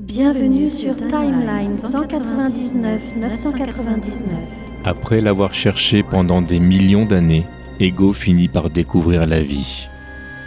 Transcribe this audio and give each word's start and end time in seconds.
Bienvenue 0.00 0.70
sur 0.70 0.96
Timeline 0.96 1.68
199 1.68 3.16
999. 3.16 4.24
Après 4.82 5.20
l'avoir 5.20 5.52
cherché 5.52 6.02
pendant 6.02 6.40
des 6.40 6.58
millions 6.58 7.04
d'années, 7.04 7.46
Ego 7.80 8.14
finit 8.14 8.48
par 8.48 8.70
découvrir 8.70 9.26
la 9.26 9.42
vie. 9.42 9.88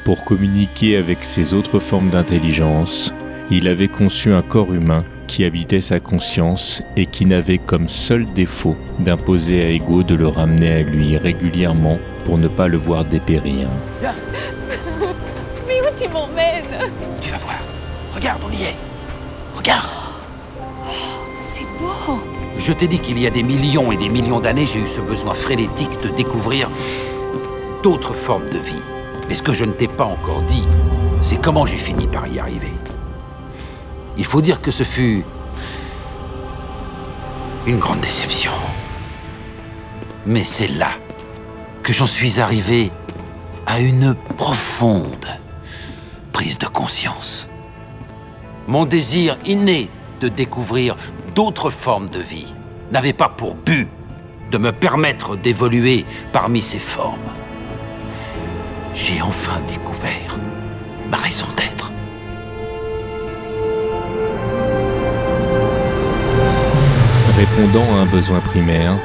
Pour 0.06 0.24
communiquer 0.24 0.98
avec 0.98 1.24
ses 1.24 1.54
autres 1.54 1.78
formes 1.78 2.10
d'intelligence, 2.10 3.14
il 3.52 3.68
avait 3.68 3.90
conçu 3.90 4.34
un 4.34 4.42
corps 4.42 4.74
humain 4.74 5.06
qui 5.28 5.46
habitait 5.46 5.82
sa 5.82 6.00
conscience 6.00 6.82
et 6.98 7.06
qui 7.06 7.28
n'avait 7.28 7.60
comme 7.60 7.90
seul 7.90 8.26
défaut 8.34 8.76
d'imposer 9.00 9.64
à 9.64 9.70
Ego 9.70 10.02
de 10.02 10.16
le 10.16 10.28
ramener 10.28 10.72
à 10.72 10.82
lui 10.82 11.16
régulièrement 11.16 12.00
pour 12.26 12.40
ne 12.40 12.48
pas 12.48 12.68
le 12.68 12.78
voir 12.78 13.06
dépérir. 13.06 13.70
Mais 14.02 15.80
où 15.80 15.96
tu 15.96 16.10
m'emmènes? 16.10 16.66
Tu 17.22 17.30
vas 17.30 17.38
voir. 17.38 17.60
Regarde, 18.16 18.42
on 18.48 18.52
y 18.52 18.64
est. 18.64 18.93
Regarde. 19.56 19.90
C'est 21.36 21.66
beau 21.80 22.20
Je 22.58 22.74
t'ai 22.74 22.88
dit 22.88 23.00
qu'il 23.00 23.20
y 23.20 23.28
a 23.28 23.30
des 23.30 23.44
millions 23.44 23.92
et 23.92 23.98
des 23.98 24.10
millions 24.10 24.40
d'années, 24.40 24.66
j'ai 24.66 24.80
eu 24.80 24.88
ce 24.88 25.02
besoin 25.02 25.34
frénétique 25.34 26.02
de 26.02 26.10
découvrir 26.10 26.70
d'autres 27.82 28.14
formes 28.14 28.50
de 28.50 28.58
vie. 28.58 28.82
Mais 29.28 29.34
ce 29.34 29.44
que 29.44 29.54
je 29.54 29.66
ne 29.66 29.74
t'ai 29.74 29.88
pas 29.88 30.06
encore 30.06 30.42
dit, 30.44 30.68
c'est 31.22 31.42
comment 31.42 31.66
j'ai 31.66 31.78
fini 31.78 32.08
par 32.08 32.28
y 32.28 32.40
arriver. 32.40 32.74
Il 34.18 34.26
faut 34.26 34.42
dire 34.42 34.62
que 34.62 34.72
ce 34.72 34.84
fut 34.84 35.26
une 37.66 37.80
grande 37.80 38.02
déception. 38.02 38.52
Mais 40.26 40.44
c'est 40.44 40.68
là 40.68 40.92
que 41.82 41.94
j'en 41.94 42.06
suis 42.06 42.40
arrivé 42.40 42.92
à 43.66 43.80
une 43.80 44.16
profonde 44.38 45.26
prise 46.32 46.58
de 46.58 46.68
conscience. 46.68 47.48
Mon 48.68 48.86
désir 48.86 49.38
inné 49.46 49.90
de 50.22 50.30
découvrir 50.30 50.96
d'autres 51.36 51.70
formes 51.70 52.10
de 52.10 52.20
vie 52.20 52.54
n'avait 52.92 53.14
pas 53.14 53.28
pour 53.28 53.56
but 53.56 53.90
de 54.52 54.58
me 54.58 54.72
permettre 54.72 55.36
d'évoluer 55.36 56.06
parmi 56.32 56.62
ces 56.62 56.80
formes. 56.80 57.20
J'ai 58.94 59.22
enfin 59.22 59.60
découvert 59.68 60.40
ma 61.10 61.18
raison 61.18 61.48
d'être. 61.58 61.92
Répondant 67.36 67.96
à 67.96 68.00
un 68.02 68.06
besoin 68.06 68.40
primaire, 68.40 68.96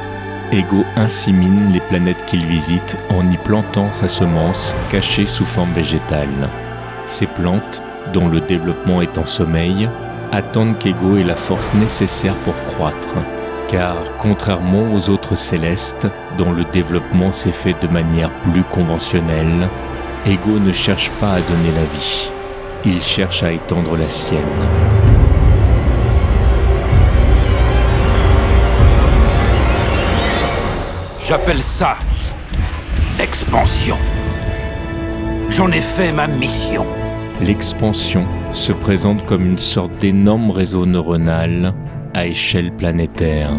Ego 0.51 0.85
insémine 0.95 1.71
les 1.73 1.81
planètes 1.81 2.25
qu'il 2.25 2.45
visite 2.45 2.97
en 3.09 3.27
y 3.27 3.37
plantant 3.37 3.91
sa 3.91 4.07
semence 4.07 4.75
cachée 4.89 5.25
sous 5.25 5.45
forme 5.45 5.73
végétale. 5.73 6.49
Ces 7.07 7.25
plantes, 7.25 7.81
dont 8.13 8.27
le 8.27 8.41
développement 8.41 9.01
est 9.01 9.17
en 9.17 9.25
sommeil, 9.25 9.89
attendent 10.31 10.77
qu'Ego 10.77 11.17
ait 11.17 11.23
la 11.23 11.35
force 11.35 11.73
nécessaire 11.73 12.35
pour 12.45 12.55
croître. 12.65 13.15
Car 13.67 13.95
contrairement 14.17 14.93
aux 14.93 15.09
autres 15.09 15.35
célestes, 15.35 16.07
dont 16.37 16.51
le 16.51 16.63
développement 16.65 17.31
s'est 17.31 17.51
fait 17.51 17.75
de 17.81 17.87
manière 17.87 18.31
plus 18.51 18.63
conventionnelle, 18.63 19.67
Ego 20.25 20.59
ne 20.59 20.71
cherche 20.71 21.09
pas 21.21 21.33
à 21.33 21.41
donner 21.41 21.71
la 21.75 21.83
vie, 21.97 22.31
il 22.85 23.01
cherche 23.01 23.43
à 23.43 23.51
étendre 23.51 23.95
la 23.95 24.09
sienne. 24.09 24.39
J'appelle 31.21 31.61
ça 31.61 31.95
l'expansion. 33.19 33.97
J'en 35.49 35.71
ai 35.71 35.81
fait 35.81 36.11
ma 36.11 36.25
mission. 36.27 36.85
L'expansion 37.41 38.25
se 38.51 38.73
présente 38.73 39.25
comme 39.25 39.45
une 39.45 39.57
sorte 39.57 39.95
d'énorme 39.97 40.51
réseau 40.51 40.85
neuronal 40.85 41.73
à 42.13 42.27
échelle 42.27 42.71
planétaire. 42.71 43.51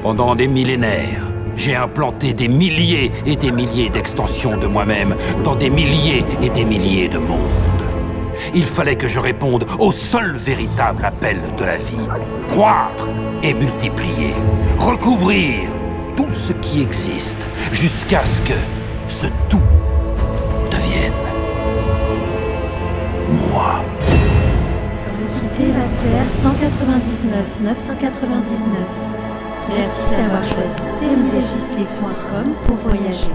Pendant 0.00 0.36
des 0.36 0.46
millénaires, 0.46 1.26
j'ai 1.56 1.74
implanté 1.74 2.34
des 2.34 2.46
milliers 2.46 3.10
et 3.26 3.34
des 3.34 3.50
milliers 3.50 3.90
d'extensions 3.90 4.56
de 4.58 4.68
moi-même 4.68 5.16
dans 5.42 5.56
des 5.56 5.70
milliers 5.70 6.24
et 6.40 6.50
des 6.50 6.64
milliers 6.64 7.08
de 7.08 7.18
mondes. 7.18 7.40
Il 8.54 8.64
fallait 8.64 8.96
que 8.96 9.08
je 9.08 9.18
réponde 9.18 9.66
au 9.80 9.90
seul 9.90 10.36
véritable 10.36 11.04
appel 11.04 11.40
de 11.58 11.64
la 11.64 11.78
vie. 11.78 12.08
Croître 12.46 13.08
et 13.42 13.54
multiplier. 13.54 14.34
Recouvrir 14.78 15.68
tout 16.16 16.30
ce 16.30 16.52
qui 16.52 16.80
existe 16.80 17.48
jusqu'à 17.72 18.24
ce 18.24 18.40
que 18.42 18.58
ce 19.08 19.26
tout 19.48 19.58
moi. 23.28 23.84
Vous 25.12 25.26
quittez 25.26 25.72
la 25.72 25.88
Terre 26.02 26.30
199 26.30 27.60
999. 27.60 29.08
Merci 29.76 30.02
d'avoir 30.10 30.42
choisi 30.42 30.76
tmdjc.com 31.00 32.54
pour 32.66 32.76
voyager. 32.76 33.30